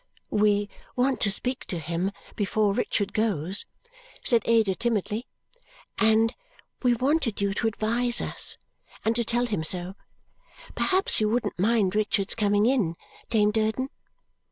"We 0.31 0.67
want 0.95 1.21
to 1.21 1.29
speak 1.31 1.65
to 1.65 1.77
him 1.77 2.11
before 2.35 2.73
Richard 2.73 3.13
goes," 3.13 3.67
said 4.25 4.41
Ada 4.45 4.73
timidly, 4.73 5.27
"and 5.99 6.33
we 6.81 6.95
wanted 6.95 7.39
you 7.39 7.53
to 7.53 7.67
advise 7.67 8.19
us, 8.19 8.57
and 9.05 9.15
to 9.15 9.23
tell 9.23 9.45
him 9.45 9.63
so. 9.63 9.93
Perhaps 10.73 11.21
you 11.21 11.29
wouldn't 11.29 11.59
mind 11.59 11.93
Richard's 11.93 12.33
coming 12.33 12.65
in, 12.65 12.95
Dame 13.29 13.51
Durden?" 13.51 13.89